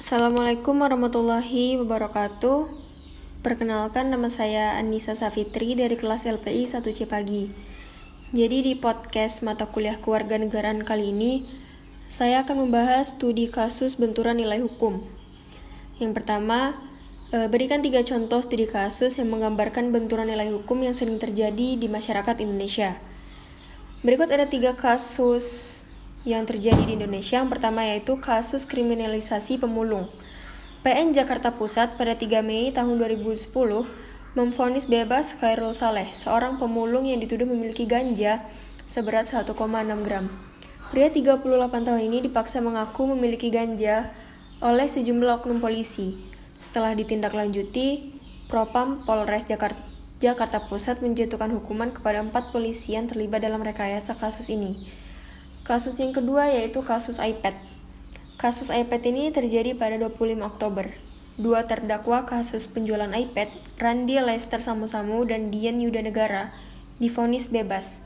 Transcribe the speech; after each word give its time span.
Assalamualaikum 0.00 0.80
warahmatullahi 0.80 1.76
wabarakatuh. 1.76 2.72
Perkenalkan 3.44 4.08
nama 4.08 4.32
saya 4.32 4.80
Anissa 4.80 5.12
Safitri 5.12 5.76
dari 5.76 5.92
kelas 5.92 6.24
LPI 6.24 6.64
1C 6.64 7.04
Pagi. 7.04 7.52
Jadi 8.32 8.64
di 8.64 8.72
podcast 8.80 9.44
mata 9.44 9.68
kuliah 9.68 10.00
kewarganegaraan 10.00 10.88
kali 10.88 11.12
ini, 11.12 11.44
saya 12.08 12.48
akan 12.48 12.64
membahas 12.64 13.12
studi 13.12 13.52
kasus 13.52 14.00
benturan 14.00 14.40
nilai 14.40 14.64
hukum. 14.64 15.04
Yang 16.00 16.16
pertama, 16.16 16.80
eh, 17.36 17.52
berikan 17.52 17.84
tiga 17.84 18.00
contoh 18.00 18.40
studi 18.40 18.64
kasus 18.64 19.20
yang 19.20 19.28
menggambarkan 19.28 19.92
benturan 19.92 20.32
nilai 20.32 20.48
hukum 20.48 20.80
yang 20.80 20.96
sering 20.96 21.20
terjadi 21.20 21.76
di 21.76 21.86
masyarakat 21.92 22.40
Indonesia. 22.40 22.96
Berikut 24.00 24.32
ada 24.32 24.48
tiga 24.48 24.72
kasus 24.80 25.79
yang 26.24 26.44
terjadi 26.44 26.84
di 26.84 26.96
Indonesia. 27.00 27.40
Yang 27.40 27.56
pertama 27.56 27.86
yaitu 27.86 28.18
kasus 28.20 28.68
kriminalisasi 28.68 29.60
pemulung. 29.60 30.08
PN 30.80 31.12
Jakarta 31.12 31.52
Pusat 31.52 32.00
pada 32.00 32.16
3 32.16 32.40
Mei 32.40 32.72
tahun 32.72 32.96
2010 32.96 33.52
memvonis 34.32 34.86
bebas 34.86 35.36
Khairul 35.36 35.76
Saleh, 35.76 36.08
seorang 36.14 36.56
pemulung 36.56 37.04
yang 37.04 37.18
dituduh 37.18 37.44
memiliki 37.44 37.84
ganja 37.84 38.46
seberat 38.88 39.28
1,6 39.28 39.52
gram. 40.06 40.30
Pria 40.90 41.12
38 41.12 41.46
tahun 41.86 42.02
ini 42.02 42.18
dipaksa 42.26 42.58
mengaku 42.58 43.10
memiliki 43.14 43.50
ganja 43.50 44.10
oleh 44.58 44.86
sejumlah 44.86 45.42
oknum 45.42 45.62
polisi. 45.62 46.18
Setelah 46.58 46.96
ditindaklanjuti, 46.98 48.16
Propam 48.50 49.06
Polres 49.06 49.46
Jakarta, 49.46 49.82
Jakarta 50.18 50.64
Pusat 50.66 51.00
menjatuhkan 51.00 51.54
hukuman 51.54 51.94
kepada 51.94 52.20
empat 52.20 52.52
polisi 52.52 52.92
yang 52.98 53.06
terlibat 53.06 53.40
dalam 53.40 53.62
rekayasa 53.62 54.18
kasus 54.18 54.50
ini. 54.52 54.99
Kasus 55.60 56.00
yang 56.00 56.16
kedua 56.16 56.48
yaitu 56.48 56.80
kasus 56.80 57.20
iPad. 57.20 57.52
Kasus 58.40 58.72
iPad 58.72 59.02
ini 59.12 59.28
terjadi 59.28 59.76
pada 59.76 60.00
25 60.00 60.40
Oktober. 60.40 60.88
Dua 61.36 61.68
terdakwa 61.68 62.24
kasus 62.24 62.64
penjualan 62.64 63.12
iPad, 63.12 63.52
Randi 63.76 64.16
Lester 64.16 64.64
Samu-Samu 64.64 65.28
dan 65.28 65.52
Dian 65.52 65.76
Yudanegara, 65.76 66.56
difonis 66.96 67.52
bebas. 67.52 68.00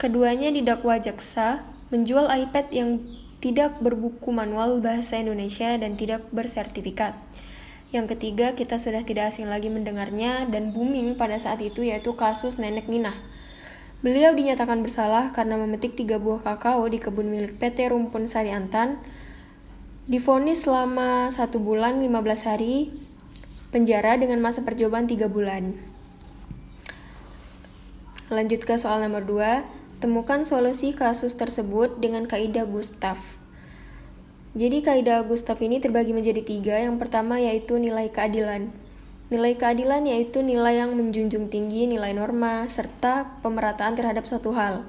Keduanya 0.00 0.48
didakwa 0.48 0.96
jaksa 0.96 1.68
menjual 1.92 2.32
iPad 2.32 2.72
yang 2.72 3.04
tidak 3.44 3.76
berbuku 3.84 4.32
manual 4.32 4.80
bahasa 4.80 5.20
Indonesia 5.20 5.76
dan 5.76 6.00
tidak 6.00 6.24
bersertifikat. 6.32 7.12
Yang 7.92 8.16
ketiga, 8.16 8.56
kita 8.56 8.80
sudah 8.80 9.04
tidak 9.04 9.36
asing 9.36 9.52
lagi 9.52 9.68
mendengarnya 9.68 10.48
dan 10.48 10.72
booming 10.72 11.20
pada 11.20 11.36
saat 11.36 11.60
itu 11.60 11.84
yaitu 11.84 12.16
kasus 12.16 12.56
Nenek 12.56 12.88
Minah 12.88 13.16
Beliau 13.98 14.30
dinyatakan 14.30 14.78
bersalah 14.86 15.34
karena 15.34 15.58
memetik 15.58 15.98
tiga 15.98 16.22
buah 16.22 16.38
kakao 16.38 16.86
di 16.86 17.02
kebun 17.02 17.34
milik 17.34 17.58
PT 17.58 17.90
Rumpun 17.90 18.30
Sari 18.30 18.54
Antan. 18.54 19.02
Difonis 20.06 20.62
selama 20.62 21.34
satu 21.34 21.58
bulan 21.58 21.98
15 21.98 22.46
hari 22.46 22.94
penjara 23.74 24.14
dengan 24.14 24.38
masa 24.38 24.62
percobaan 24.62 25.10
tiga 25.10 25.26
bulan. 25.26 25.74
Lanjut 28.30 28.62
ke 28.62 28.78
soal 28.78 29.02
nomor 29.02 29.26
2. 29.26 29.66
Temukan 29.98 30.46
solusi 30.46 30.94
kasus 30.94 31.34
tersebut 31.34 31.98
dengan 31.98 32.30
kaidah 32.30 32.70
Gustav. 32.70 33.18
Jadi 34.54 34.78
kaidah 34.78 35.26
Gustav 35.26 35.58
ini 35.58 35.82
terbagi 35.82 36.14
menjadi 36.14 36.46
tiga. 36.46 36.78
Yang 36.78 37.02
pertama 37.02 37.42
yaitu 37.42 37.74
nilai 37.82 38.06
keadilan. 38.14 38.70
Nilai 39.28 39.60
keadilan 39.60 40.08
yaitu 40.08 40.40
nilai 40.40 40.80
yang 40.80 40.96
menjunjung 40.96 41.52
tinggi 41.52 41.84
nilai 41.84 42.16
norma 42.16 42.64
serta 42.64 43.36
pemerataan 43.44 43.92
terhadap 43.92 44.24
suatu 44.24 44.56
hal. 44.56 44.88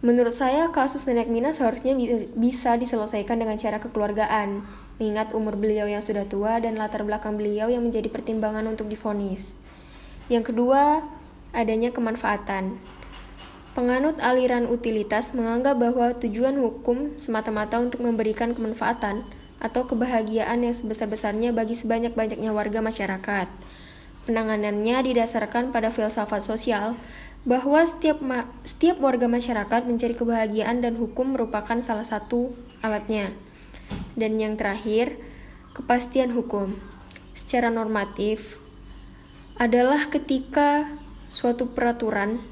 Menurut 0.00 0.32
saya, 0.32 0.70
kasus 0.72 1.04
nenek 1.04 1.28
Mina 1.28 1.50
seharusnya 1.52 1.92
bisa 2.38 2.78
diselesaikan 2.78 3.36
dengan 3.36 3.58
cara 3.58 3.82
kekeluargaan, 3.82 4.62
mengingat 4.96 5.34
umur 5.34 5.58
beliau 5.58 5.90
yang 5.90 6.00
sudah 6.00 6.24
tua 6.24 6.62
dan 6.62 6.78
latar 6.78 7.02
belakang 7.02 7.34
beliau 7.34 7.66
yang 7.66 7.82
menjadi 7.82 8.06
pertimbangan 8.06 8.64
untuk 8.64 8.86
difonis. 8.86 9.58
Yang 10.30 10.54
kedua, 10.54 11.04
adanya 11.52 11.90
kemanfaatan. 11.90 12.78
Penganut 13.74 14.16
aliran 14.24 14.70
utilitas 14.70 15.36
menganggap 15.36 15.76
bahwa 15.76 16.14
tujuan 16.16 16.56
hukum 16.56 17.18
semata-mata 17.18 17.76
untuk 17.82 18.02
memberikan 18.02 18.54
kemanfaatan 18.54 19.26
atau 19.58 19.86
kebahagiaan 19.90 20.62
yang 20.62 20.74
sebesar-besarnya 20.74 21.50
bagi 21.50 21.74
sebanyak-banyaknya 21.74 22.54
warga 22.54 22.78
masyarakat. 22.78 23.50
Penanganannya 24.26 25.08
didasarkan 25.08 25.74
pada 25.74 25.90
filsafat 25.90 26.44
sosial 26.46 26.94
bahwa 27.42 27.82
setiap 27.86 28.20
setiap 28.62 29.00
warga 29.02 29.26
masyarakat 29.26 29.88
mencari 29.88 30.14
kebahagiaan 30.14 30.84
dan 30.84 30.94
hukum 31.00 31.34
merupakan 31.34 31.78
salah 31.82 32.04
satu 32.06 32.54
alatnya. 32.84 33.34
Dan 34.14 34.36
yang 34.36 34.54
terakhir, 34.54 35.16
kepastian 35.72 36.36
hukum. 36.36 36.76
Secara 37.32 37.70
normatif 37.70 38.58
adalah 39.58 40.10
ketika 40.10 40.86
suatu 41.26 41.70
peraturan 41.70 42.42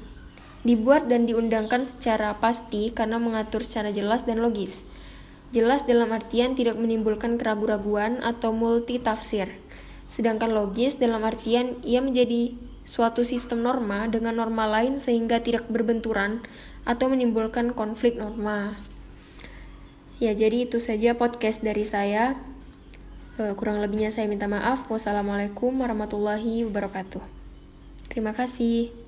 dibuat 0.67 1.07
dan 1.07 1.23
diundangkan 1.23 1.87
secara 1.87 2.35
pasti 2.41 2.91
karena 2.91 3.15
mengatur 3.21 3.63
secara 3.63 3.95
jelas 3.95 4.27
dan 4.27 4.43
logis 4.43 4.83
Jelas 5.55 5.87
dalam 5.87 6.11
artian 6.11 6.59
tidak 6.59 6.75
menimbulkan 6.75 7.39
keraguan-raguan 7.39 8.19
atau 8.19 8.51
multi 8.51 8.99
tafsir. 8.99 9.47
Sedangkan 10.11 10.51
logis 10.51 10.99
dalam 10.99 11.23
artian 11.23 11.79
ia 11.87 12.03
menjadi 12.03 12.55
suatu 12.87 13.23
sistem 13.23 13.63
norma 13.63 14.07
dengan 14.07 14.39
norma 14.39 14.67
lain 14.67 14.99
sehingga 14.99 15.43
tidak 15.43 15.67
berbenturan 15.67 16.43
atau 16.87 17.11
menimbulkan 17.11 17.75
konflik 17.75 18.15
norma. 18.15 18.79
Ya, 20.17 20.33
jadi 20.33 20.65
itu 20.65 20.79
saja 20.79 21.13
podcast 21.13 21.61
dari 21.61 21.83
saya. 21.83 22.39
Eh, 23.37 23.53
kurang 23.53 23.83
lebihnya 23.83 24.09
saya 24.09 24.25
minta 24.25 24.49
maaf. 24.49 24.89
Wassalamualaikum 24.89 25.69
warahmatullahi 25.77 26.65
wabarakatuh. 26.65 27.21
Terima 28.09 28.33
kasih. 28.33 29.06